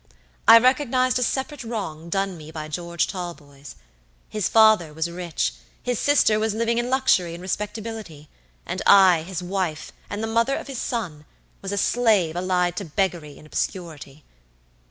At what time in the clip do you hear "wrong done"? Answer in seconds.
1.63-2.35